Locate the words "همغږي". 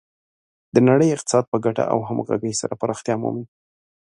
2.07-2.53